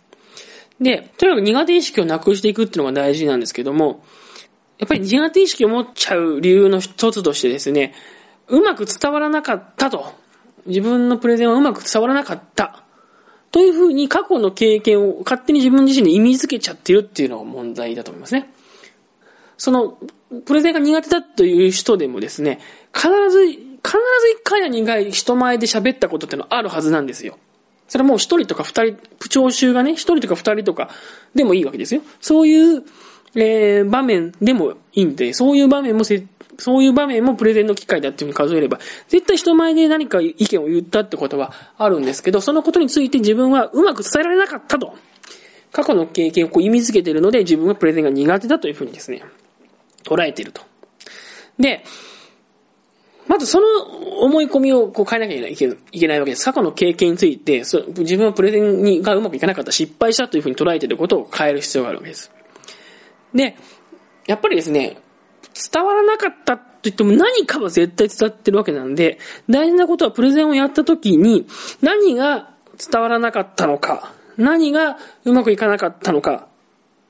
[0.80, 4.04] で、とにかく苦手意識をなくしていくっていうのが大事なんですけども、
[4.78, 7.94] やっぱり苦手意識を持っちゃう理由の一つとしてですね、
[8.46, 10.14] うまく伝わらなかったと
[10.66, 12.84] 自分のプレゼンはうまく伝わらなかった。
[13.50, 18.50] というふうに過去の経験を勝手に自分自身で意味付けちゃってるっていうのが問題だと思いますね。
[19.56, 19.98] その、
[20.44, 22.60] プレゼンが苦手だという人でもですね、
[22.94, 23.60] 必ず、必ず
[24.34, 27.38] 一回や二回人前で喋ったことってのはあるはずなんですよ。
[27.88, 28.96] それはもう一人とか二人、
[29.28, 30.90] 聴衆がね、一人とか二人とか
[31.34, 32.02] でもいいわけですよ。
[32.20, 32.84] そういう、
[33.34, 36.26] えー、場面でもいいんで、そういう場面も設
[36.58, 44.94] そういう場面もプレゼンの機会だっていうふうに数えれば、絶対人前で何か意見を言ったってことはあるんですけど、そのことについて自分はうまく伝えられなかったと。
[45.70, 49.22] 過去の経験をこう意味付けているので、自分はプレゼンが苦手だというふうにですね、
[50.04, 50.62] 捉えていると。
[51.58, 51.84] で、
[53.26, 53.66] まずその
[54.22, 55.66] 思い込みをこう変えなきゃいけ
[56.08, 56.44] ないわけです。
[56.46, 62.32] 過去の経験について、自分はプレゼンにがうまくいかなかった、失敗したというふうに捉えていることを変える必要があるわけです。
[63.34, 63.54] で、
[64.26, 64.96] やっぱりですね、
[65.72, 69.18] 伝わらなかったと言っても何かは絶対伝わってるわけなんで、
[69.48, 71.46] 大事なことはプレゼンをやった時に
[71.82, 76.46] 何が伝わらなかったのか、何がうまくいかなかったのか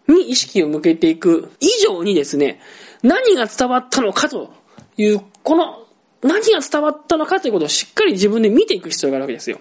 [0.09, 2.61] に意識を向けていく以上にですね、
[3.03, 4.53] 何が伝わったのかと
[4.97, 5.85] いう、この
[6.23, 9.59] 何が伝わったのかということをしっかり自分で見ていく必要があるわけですよ。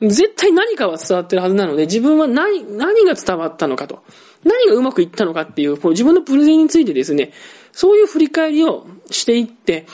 [0.00, 4.02] 絶対何かは伝わってるはずなので、自分は何、何が伝わったのかと。
[4.44, 7.32] 何がうまくいったのかっていう、こう自分のプレゼンについてですね、
[7.72, 9.86] そういう振り返りをしていって、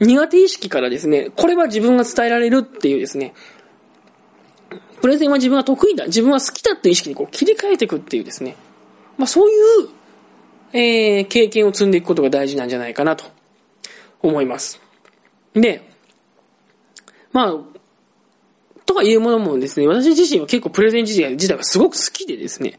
[0.00, 3.34] 苦手意識からですね、これは自分が伝えられるっていうですね、
[5.00, 8.56] プレゼンは自分は得意だ、自分は好きだっていう意識にこう切り替えていくっていうですね、
[9.16, 9.88] まあそういう、
[10.72, 13.24] えー、経験を積んでいくことが大事なんじゃないかなと
[14.22, 14.80] 思います。
[15.54, 15.88] で、
[17.32, 17.58] まあ、
[18.86, 22.78] とかいうものもですね、私自身は結構プレゼン自体自体がすごく好きでですね、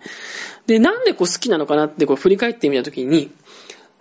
[0.67, 3.31] で、なんでこう好きなのかなってこう振り返ってみたときに、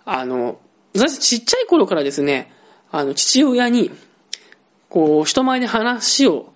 [0.05, 0.59] あの、
[0.95, 2.51] 私ちっちゃい頃からですね、
[2.91, 3.91] あの、父親に、
[4.89, 6.53] こう、人前で話を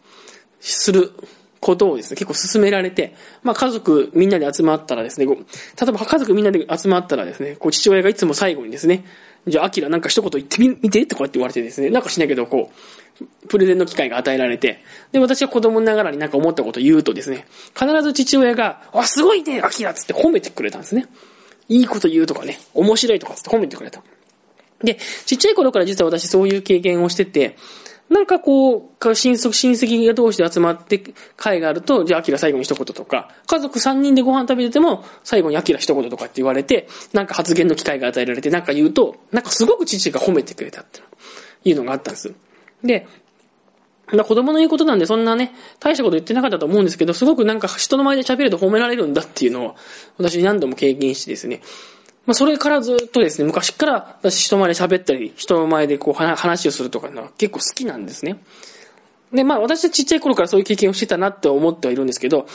[0.60, 1.12] する
[1.60, 9.06] ことをですね、結構勧められて、まあ家族みんなで集まったらですね、例えば家族みんなで集まったらですね、こう父親がいつも最後にですね、
[9.48, 12.76] じゃあ、アキラなんか一言言ってみ、見てってこうやって言われてですね、なんかしないけど、こう、
[13.48, 21.08] プレゼンの機会が与えられて、で、私は子供ながらになんか思ったことを言うとですね、必ず父親が、あ、すごいね、アキラつって褒めてくれたんですね。
[21.70, 24.02] いいこと言うとかね、面白いとかつって褒めてくれた。
[24.84, 27.58] で、ちっちゃい頃から実は私そういう経験をしてて、
[28.10, 41.02] なんかこう、親族、親戚が同士で集まって会があると、じゃあ、アキラ最後に一言とか、家族3人でご飯食べてても、最後にアキラ一言とかって言われて、なんか発言の機会が与えられて、なんか言うと、なんかすごく父が褒めてくれたって
[41.66, 42.34] いうのがあったんです。
[42.84, 43.08] で、
[44.10, 49.76] 子供の言うことなんでそんなね、大したこと言ってなかったと思うんですけど、すごくなんか人の前で喋ると褒められるんだっていうのを、
[50.18, 51.62] 私何度も経験してですね、
[52.26, 58.38] まあ、それからずっとですね、昔から私人前で喋ったり、人の前でこう話をするとかのは結構好きなんですね。
[59.34, 62.48] で、まあ私はちっちゃい頃からそういう経験をしてたなって思ってはいるんですけど、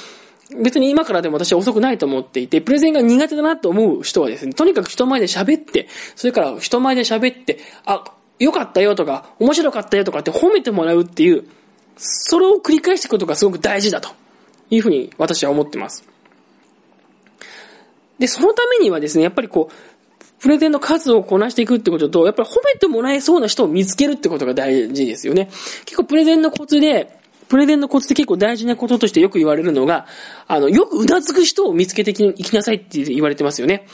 [0.63, 8.05] 別に今からでも私は遅くないと思っていて、プレゼンが苦手だなと思う人はですね、とにかく人前で喋って、それから人前で喋って、あ、
[8.39, 11.45] よかったよとか、面白かったよとかって褒めてもらうっていう、
[11.97, 14.11] それを繰り返していくことがすごく大事だと
[14.71, 16.05] いうふうに私は思ってます。
[18.19, 19.75] で、そのためにはですね、やっぱりこう、
[20.41, 25.47] プレゼンの数をこなしていくってことと、やっぱり褒めてもらえそうな人を見つけるってことが大事ですよね。
[25.85, 27.19] 結構プレゼンのコツで、
[27.49, 30.07] プレゼンのコツって結構大事なこととしてよく言われるのが、
[30.49, 33.87] あの、よくうなずく人を見つけていきなさいって言われてますよね。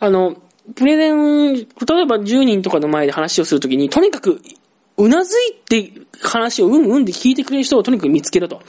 [0.00, 0.36] あの、
[0.74, 1.66] プレゼン、例え
[2.06, 4.40] ば10人とかの前で話をするときに、とにかく
[4.96, 8.62] うなずいて話をうんうんで聞いてくれる人をとにかく見つけると。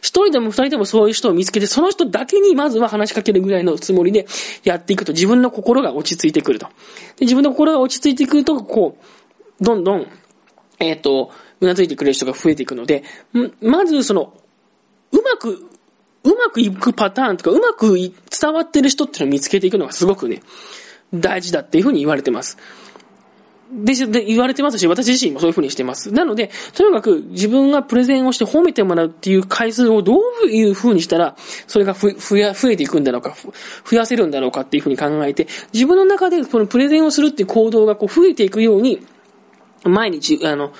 [0.00, 4.26] 一人でも二人でもそういう人を見つけて、その人だけにまずは話しかけるぐらいのつもりで
[4.62, 6.66] やっていくと、自分の心が落ち着いてくると。
[7.16, 8.98] で自分の心が落ち着いてくると、こ
[9.60, 10.06] う、どんどん、
[10.78, 13.02] えっ、ー、と、うなずいてくれる人が増えていくので、
[13.60, 14.32] まずその、
[15.12, 15.66] うまく、
[16.22, 20.42] うまくいくパターンとか、うまく伝わってる人っていうのを見つけていくのがすごくね、
[21.12, 22.58] 大事だっていうふうに言われてます。
[23.72, 23.94] で、
[24.24, 26.10] 言われてますし、私自身もそういうふうにしてます。
[26.10, 31.36] なので、とにかく自分がプレゼンをして褒めてもらうっていう回数をどういうふうにしたら、
[31.68, 33.36] それがふ、ふや、増えていくんだろうか、
[33.88, 39.06] 増やせるんだろうかっていうふうに考えて、自分の中でこのプレゼンをするっていう行動がこう増えていくように、
[39.84, 40.72] 毎日、あの、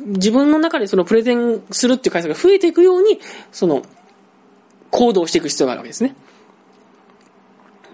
[0.00, 3.18] 自分の中でそのプレゼンするっていう回数が増えていくように、
[3.50, 3.82] その、
[4.90, 6.14] 行動していく必要があるわけですね。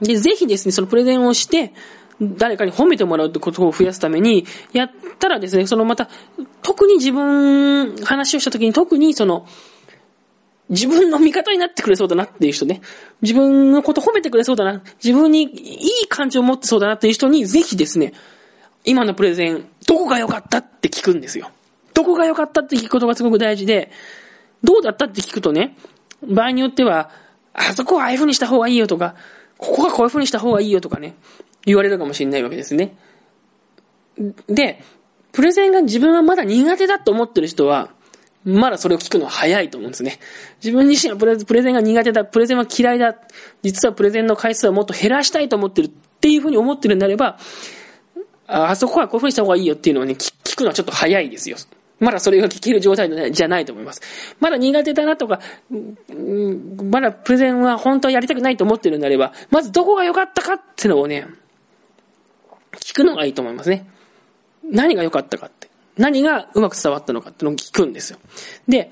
[0.01, 1.73] で、ぜひですね、そのプレゼンをして、
[2.21, 6.09] 誰かに褒めてもらうってことを増やすために、やったらですね、そのまた、
[6.63, 9.47] 特に自分、話をした時に特にその、
[10.69, 12.83] 自分の味方になってくれそうだなっていう人ね。
[13.23, 14.83] 自分のこと褒めてくれそうだな。
[15.03, 18.13] 自分にいい感情を持ってそうだなっていう人に、ぜひですね、
[18.85, 21.51] 今のプレゼン、どこが良かったって聞くんですよ。
[21.95, 23.91] どこが良かったって聞くことがすごく大事で、
[24.63, 25.77] どうだったって聞くとね、
[26.23, 27.11] 場合によっては、
[27.55, 29.15] あそこはああいう風にした方がいいよとか、
[29.59, 31.15] ここはこういう風にした方がいいよとかね、
[31.67, 32.97] 言われるかもしれないわけですね。
[34.49, 34.83] で、
[35.33, 37.91] プレゼンが自分はまだ苦手だと思ってる人は、
[38.45, 40.19] まだそれを聞くのは早いと思うんですね。
[40.63, 43.17] 自分自身はプレゼンが苦手だ、プレゼンは嫌いだ、
[43.63, 47.39] 実はプレゼンの回数はもっと減らしたいと思ってるっていうふうに思ってるんであれば、
[48.47, 51.57] あそこはこういうふうにした方がいいよっていうのをね、聞くのはちょっと早いですよ。
[52.01, 54.01] まだそれが聞ける状態じゃないと思います。
[54.41, 55.41] まだ苦手だなとか、
[56.91, 61.27] まだプレゼンは本当はやりたくないと思ってるんであれば、まずどこが良かったかっていうのをね、
[62.73, 63.89] 聞くのがいいと思いますね。
[64.71, 65.69] 何が良かったかって。
[65.97, 68.19] 何がうまく伝わったのかっていうのを聞くんですよ。
[68.69, 68.91] で、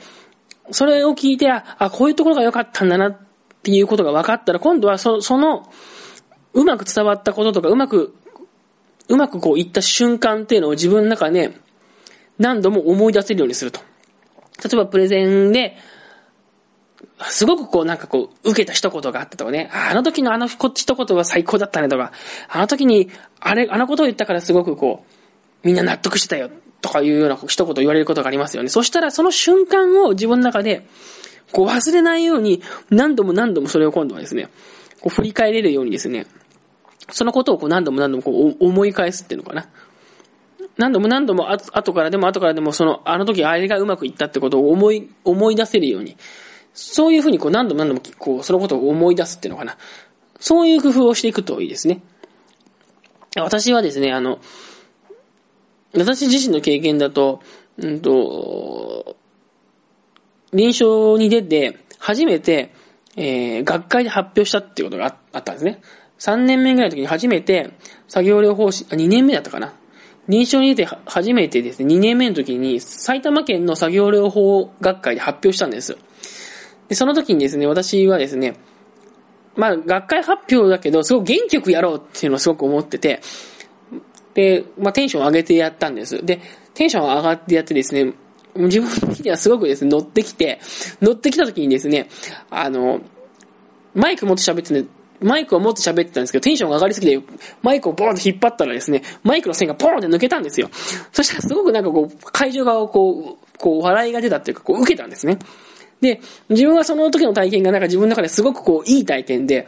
[0.72, 3.18] それを聞いて、あ、こういうところが良かったんだなっ
[3.62, 5.70] ていうことが分かったら、今度はそその、
[6.52, 8.14] うまく伝わったこととか、うまく、
[9.08, 11.52] うまくこう言った瞬間っていうのを自分の中で、
[12.38, 13.80] 何度も思い出せるようにすると。
[14.62, 15.76] 例えばプレゼンで、
[17.28, 22.12] すごくこうなんかこう、受けた一言があったとかね、あの時のあのこっち一言は最高だったねとか、
[22.48, 25.04] あの時に、あれ、あのことを言ったからすごくこ
[25.64, 28.68] う、みんな納得してたよとかいうような一言言われることがありますよね。
[28.68, 30.86] そしたらその瞬間を自分の中で、
[31.52, 34.48] こう忘れないように、何度も何度もそれを今度はですね、
[35.00, 36.26] こう振り返れるようにですね、
[37.10, 39.68] そのことをこう何度も何度もこう思い返すっていうのかな。
[40.76, 46.16] 何度も何度も後からでも後からでもその、あの時あれがうまくいったってことを思い、思い出せるように、
[46.74, 49.78] そういうふうにこう何度も何度もこう、そのことを思い出すっていうのかな。
[50.38, 52.02] そういう工夫をしていくといいですね。
[53.36, 54.38] 私はですね、あの、
[55.96, 57.40] 私自身の経験だと、
[57.78, 59.16] うんと、
[60.52, 62.72] 臨床に出て、初めて、
[63.16, 65.80] えー、学会で発表したっていうことがあったんですね。
[66.18, 67.70] 3年目ぐらいの時に初めて、
[68.08, 69.72] 作業療法士、2年目だったかな。
[70.28, 75.96] 臨床に出て初めてですね、2年目の時に埼玉県の作業療法学会で発表したんです。
[76.88, 78.56] で、その時にですね、私はですね、
[79.56, 83.20] まあ、学会発表だけど、すごく元気よくやろうっていうのをすごく思ってて、
[84.34, 86.24] で、まあ、テンションを上げてやったんです。
[86.24, 86.40] で、
[86.74, 88.12] テンション上がってやってですね、
[88.54, 90.60] 自分的にはすごくですね、乗ってきて、
[91.00, 92.08] 乗ってきた時にですね、
[92.50, 93.00] あの、
[93.94, 94.88] マイク持って喋って、
[95.20, 97.22] マイクを持って喋ってたんですけど、テンションが上がりすぎて、
[97.62, 100.68] マイクをボーンと引っ張ったらですね、マイクの線がポーンって抜けたんですよ。
[101.12, 105.38] そしたらすごくなんかこう、会場側をこう、こう、笑いが出たっていうか、こう、受けたんですね。
[106.00, 109.66] で、自分はその時の体験がなんか自分の中ですごくこう、いい体験で、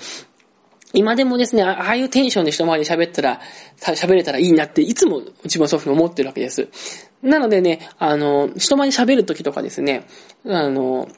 [0.94, 3.40] 今でもですね、ああいうテンションで人前で喋ったら、
[3.78, 6.68] 喋れたらいいなって、いつも自分はそういうふうに思ってるわけです。
[7.22, 10.06] なのでね、あの、人前で喋るときとかですね、
[10.46, 11.08] あの、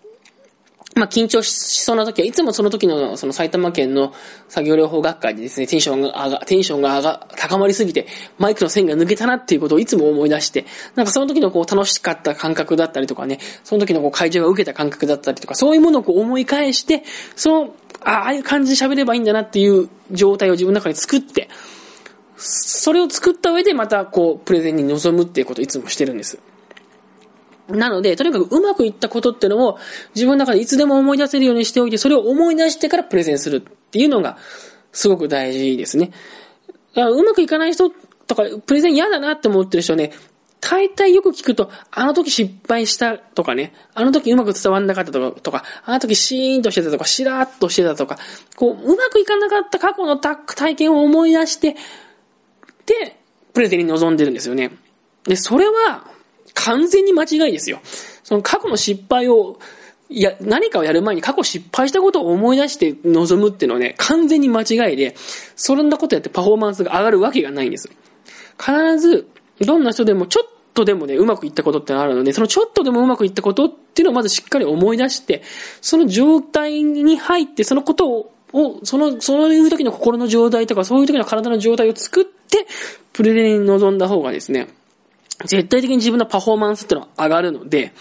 [0.97, 4.13] まあ、緊張しそうな時は、いつもその時の、その埼玉県の
[4.49, 17.05] 作業療法学会でですね、テンションが上が、テンションが上が、高まりすぎて、マイクの線が抜けたなっていうことをいつも思い出して、なんかその時のこう楽しかった感覚だったりとかね、その時のこう会場が受けた感覚だったりとか、そういうものをこう思い返して、
[17.37, 21.49] その、ああいう感じで喋ればいいんだなっていう状態を自分の中に作って、
[22.37, 26.39] それを作った上でまたこう、プレゼンに臨むっていうことをいつもしてるんです。
[27.71, 29.79] なので、とにかくうまくいったことっていうのを
[30.15, 34.39] 自分の中でいつでも思い出せるようにしておいて、それを思い出してからプレゼンするっていうのが
[34.93, 36.13] すごく大事ですね。
[36.97, 37.91] うまくいかない人
[38.27, 40.13] とか、プレゼン嫌だなって思ってる人はね、
[40.61, 48.19] 大体よく聞くと、あの時失敗したとかね、あの時うまく伝わんなかったとか、とかあの時シーンとしてたとか、しらーっとしてたとか、
[48.57, 51.77] こう、うまくいかなかった過去の体験を思い出して、
[52.85, 53.17] で、
[53.55, 54.73] プレゼンに臨んでるんですよね。
[55.25, 56.10] で、それは、
[56.55, 57.81] 完全に間違いですよ。
[58.23, 59.59] その過去の失敗を、
[60.09, 65.15] いや、何かをやる前に過去失敗したことを思い出して臨むっていうのはね、完全に間違いで、
[65.57, 67.89] そんなことやってパフォーマンスが上がるわけがないんです。
[68.59, 69.29] 必ず、
[69.61, 75.43] どんな人でもちょっとでもね、うまくいったことってのあるので、そのちょっとでもうまくいったことっていうのをまずしっかり思い出して、
[75.81, 82.67] その状態に入って、そのことを、をその、そういう時の心の状態とか、そういう時の体の状態を作って、
[83.13, 84.69] プレゼンに臨んだ方がですね、
[85.45, 87.93] 絶対的に自分のパフォーマンスってのは上がるので、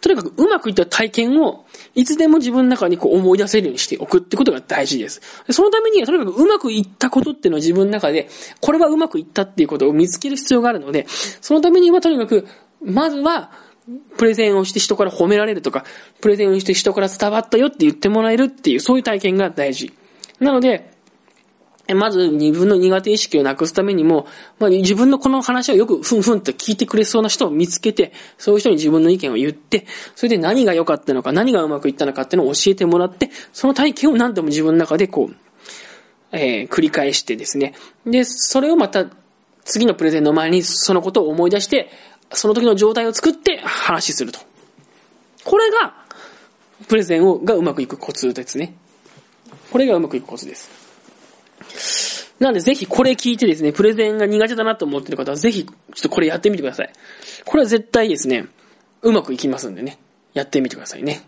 [0.00, 5.20] とにかくうまくいった体験を、いつでも自分の中にこう思い出せるようにしておくってことが大事です。
[5.50, 8.28] そのためには、とにかくうまくいったことっていうのは自分の中で、
[8.60, 12.46] これはうまくいったっていうことを見つける必要があるので、そのためにはとにかく、
[12.80, 13.50] まずは、
[14.18, 15.84] プレゼンをして人から褒められるとか、
[16.20, 19.92] プレゼンをして人から伝わったよって言ってもらえるっていう、そういう体験が大事。
[20.38, 20.87] なので、
[21.94, 24.26] まず自分の苦手意識をなくすためにも、
[24.58, 35.36] まあ、自分のこの話をよくふんふんと聞いてくれそうな人を見つけて、そういう人に自分の意見を言って、それで何が良かったのか、何がうまくいったのかっていうのを教えてもらって、その体験を何度も自分の中でこう、
[36.32, 37.74] えー、繰り返してですね。
[38.04, 39.06] で、それをまた
[39.64, 41.90] 次のプレゼンの前にそのことを思い出して、
[42.32, 44.40] その時の状態を作って話すると。
[45.44, 45.94] これが、
[46.86, 48.74] プレゼンをがうまくいくコツですね。
[49.70, 50.77] これがうまくいくコツです。
[52.40, 56.92] なんでぜひこれ聞いてですね、プレゼンが苦手だなと思ってる方はぜひちょっとこれやってみてください。
[57.44, 58.46] これは絶対ですね、
[59.02, 59.98] うまくいきますんでね、
[60.34, 61.22] やってみてくださいね。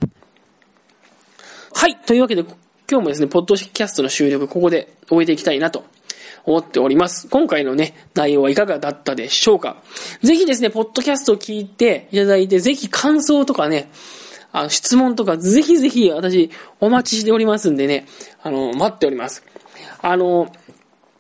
[1.73, 1.97] はい。
[1.97, 5.85] というわけで、今日もですね、ポッドキャストの収録ここで終えていきたいなと
[6.45, 7.29] 思っております。
[7.29, 9.83] 今回のね、内容はいかがだったでしょうか
[10.23, 13.91] ぜひですね、ポッドキャストを聞いていただいて、ぜひ感想とかね、
[14.53, 16.51] あの、質問とか、ぜひぜひ私、
[16.81, 18.07] お待ちしておりますんでね、
[18.43, 19.45] あの、待っております。
[20.03, 20.53] あの、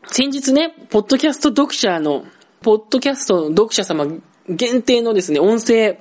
[0.06, 2.24] 先日ね、ポッドキャスト読者の、
[2.62, 4.06] ポッドキャストの読者様
[4.48, 5.98] 限定のですね、音声、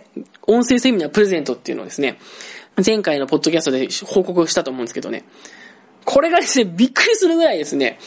[0.47, 2.19] 音声セミナープレゼントっていうのをですね、
[2.83, 5.25] 前回のポッドキャストで報告したと思うんですけどね、
[6.05, 7.99] これがですね、びっくりするぐらいですね、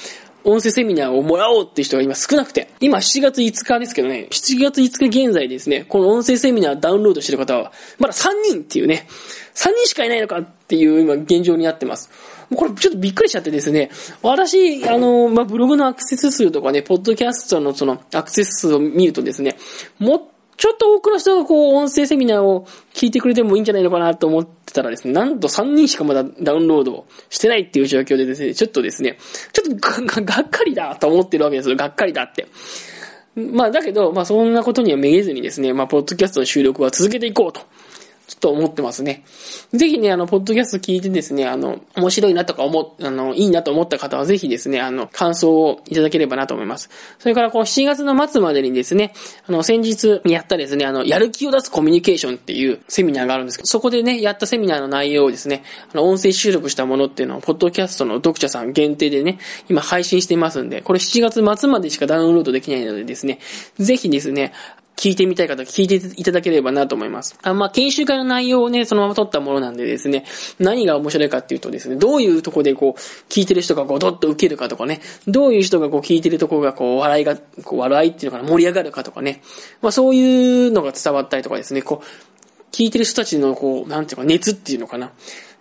[0.44, 9.06] 音声セミナーをもらおうっていう人が今少なくて、今7月5日ですけどね、7月5日現在ですね、この音声セミナーダウンロードしてる方は、まだ3人っていうね、
[9.54, 12.10] 3人しかいないのかっていう今現状になってます。
[12.56, 13.90] これちょっとびっくりしちゃってですね、
[14.22, 19.56] 私、あの、まあ、ブログのアクセス数とかね、ポッドキャストのそのアクセス数を見るとですね、
[19.98, 20.22] もっ
[20.62, 29.18] ちょっと多くの人がこう、音声セミナーを聞いてくれてもいいんじゃないのかなと思ってたらですね、なんと3人しかまだダウンロードしてないっていう状況でですね、ちょっとですね、
[29.52, 31.74] ちょっとががっかりだと思ってるわけですよ。
[31.74, 32.46] がっかりだって。
[33.34, 37.62] まあだけど、まあそんなことにはめげずにですね、まあポッドキャストの収録は続けていこうと。
[38.32, 39.24] ちょっと思ってますね。
[39.74, 46.88] ぜひね、あの、ポッドキャスト聞いてですね、あの、面白いなとか思、あの、いいなと思った方はぜひですね、あの、感想をいただければなと思います。
[47.18, 49.12] それから、こう、7月の末までにですね、
[49.46, 55.62] あの、先日やったですね、あの、やる気を出すコミュニケーションっていうセミナーがあるんですけど、そこでね、やったセミナーの内容をですね、
[55.92, 63.40] あの、音声収録したものっていうのを、ポッドキャストの読者さん限定でね、今配信してますんで、これ7月末までしかダウンロードできないのでですね、
[63.78, 64.52] ぜひですね、
[65.02, 67.36] 聞いてみたい方聞いていただければなと思います。
[67.42, 70.24] あまあ、研修会の内容をね、そのまま取ったものなんでですね、
[70.60, 79.42] 何が面白いかっていうとですね、どういうとこでこう、聞いてる人がこう、どっと受けるかとかね、どういう人がこう、聞いてるとこがこう、笑いが、こう、笑いっていうのかな、盛り上がるかとかね、
[79.80, 85.10] まあ、そういうのが伝わったりとかですね、こう、聞いてる人たちのこう、なんていうか、熱っていうのかな、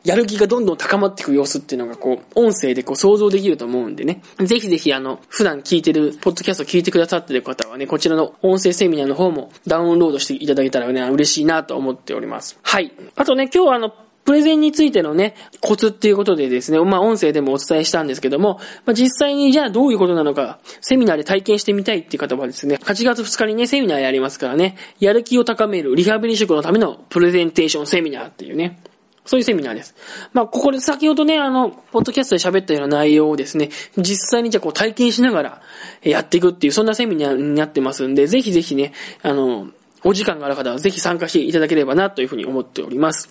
[0.04, 4.22] やる気がどんどん高まっていく様子っていうのがこう、音声でこう想像できると思うんでね。
[4.40, 12.58] ぜひぜひあの、普段聞いてる、ポッドキャストを聞いてくださってる方はね、こちらの音声セミナーの方もダウンロードしていただけたらね、嬉しいなと思っております。
[12.64, 12.92] はい。
[13.16, 13.94] あとね、今日はあの、
[14.24, 28.80] プレゼンについてのね、コツっていうことでですね、まあ音声でもお伝えしたんですけども、まあ実際にじゃあどういうことなのか、セミナーで体験してみたいっていう方はですね、8月2日にね、セミナーやりますからね、やる気を高めるリハビリ職のためのプレゼンテーションセミナーっていうね、
[29.26, 29.96] そういうセミナーです。
[30.34, 35.62] まあ、ここで先ほどね、あの、ポッドキャストで喋ったような内容をですね、実際にじゃあこう体験しながら
[36.02, 39.68] やっていくっていう、そんなセミナーになってますんで、ぜひぜひね、あの、
[40.04, 43.30] お時間がある方はぜひ参加していただければなというふうに思っております。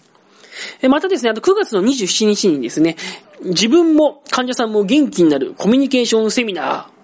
[0.89, 2.97] またですね、あと9月の27日にですね、
[3.43, 7.00] 自分も患者さんも元気になるコミュニケーションセミナー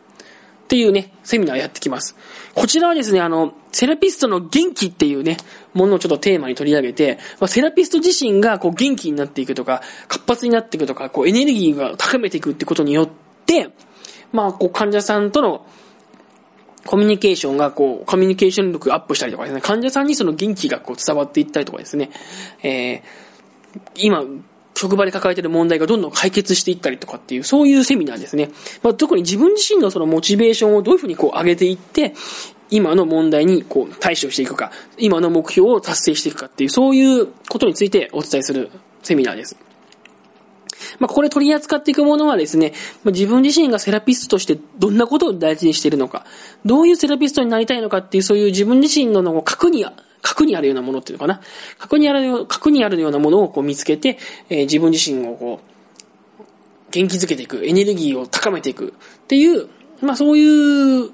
[0.66, 2.16] っていうね、セミナーやってきます。
[2.56, 5.36] こちらはですね、あの、セラピストの元気っていうね、
[5.74, 13.08] ものをちょっとテーマに取り上げて、まあ、セラピスト自身がこう元気になっていくとか、活発になっていくとか、こうエネルギーが高めていくってことによっ
[13.46, 13.70] て、
[14.32, 15.64] まあ、こう患者さんとの
[16.84, 22.10] コミュニケーションがこう、コミュニケーション力アップしたりとかですね、患者さんにその元気がこう伝わっていったりとかですね、
[22.64, 24.24] えー、今、
[24.76, 28.50] 職場で抱えてる問題がどんどん解決していったりとかっていう、そういうセミナーですね。
[28.82, 32.14] まあ、特に自分自身のそのモチベーションをどういうふうにこう上げていって、
[32.70, 38.70] 今の問題にこう対処していくか、今の目標を達成していくかっていう、そういうことについてお伝えする
[39.02, 39.56] セミナーです。
[40.98, 42.72] まあ、ここで取り扱っていくものはですね、
[43.02, 46.26] ま、自分自身がセラピストとしてどんなことを大事にしているのか、
[46.64, 49.86] どういうセラピストになりたいのかっていう、そういう自分自身のの核に、
[50.22, 51.40] 核にあるようなものっていうのかな？
[51.78, 56.42] 核にある、核にあるようなものをこう見つけて、えー、自分自身をこう、
[56.90, 59.68] 元気づけていく、エネルギーを高めていくっていう、
[60.00, 61.10] まあそういう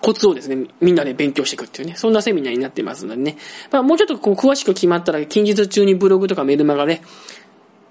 [0.00, 3.36] コツをですね、みんなで勉強していくっていうね、そんなセミナーになってますのでね。
[3.70, 7.02] まあもうちょっとこう詳しく決まったら、近日中にブログとかメルマガで、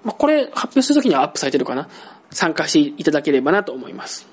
[0.04, 1.88] まあ、これ発表するときにはアップされてるかな？
[2.30, 4.26] 参加していただければなと思います。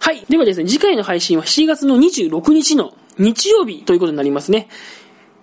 [0.00, 0.24] はい。
[0.28, 4.68] ではですね、次回の配信は7月の26日の日曜日ということになりますね。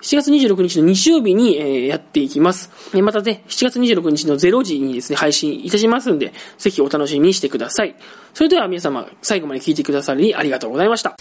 [0.02, 2.72] 7月26日の日曜日に、えー、やっていきます。
[3.02, 7.96] またね、7月26日の0時にですね、配信いたしますんで、ぜひお楽しみにしてください。
[8.34, 11.16] それでは皆様、最後まで聞いてくださりありがとうございました。